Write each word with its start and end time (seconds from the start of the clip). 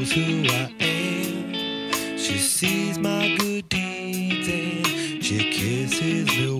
knows 0.00 0.12
who 0.12 0.44
I 0.48 0.72
am. 0.80 2.18
She 2.18 2.38
sees 2.38 2.98
my 2.98 3.36
good 3.38 3.68
deeds 3.68 4.48
and 4.48 5.22
she 5.22 5.38
kisses 5.52 6.26
me 6.26 6.59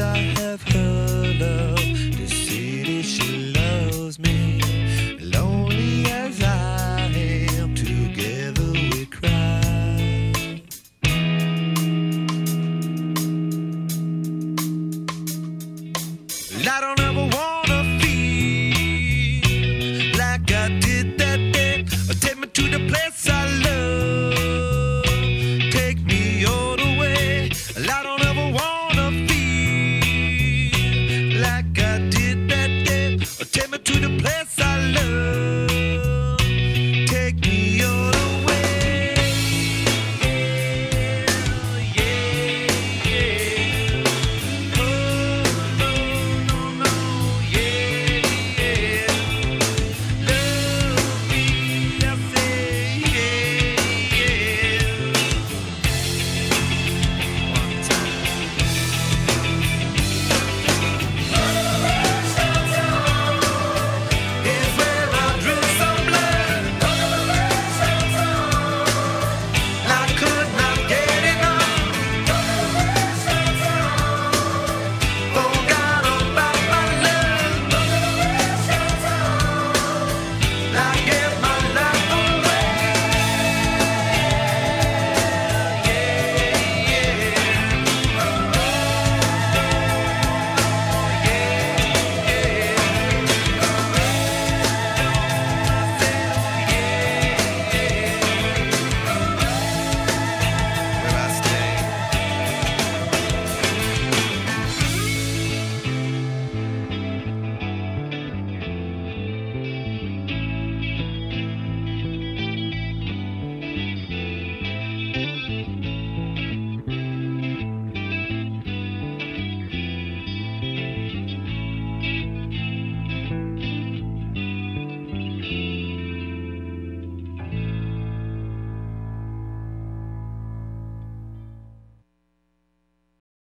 I 0.00 0.16
have 0.16 0.62
her 0.62 1.34
love. 1.38 1.76
The 1.76 2.26
city 2.26 3.02
she 3.02 3.52
loves 3.52 4.18
me. 4.18 4.60
Lonely 5.20 6.06
as 6.06 6.42
I 6.42 7.12
am, 7.58 7.74
together 7.74 8.72
we 8.72 9.06
cry. 9.06 10.62
I 16.66 16.80
don't 16.80 16.98
know 16.98 17.09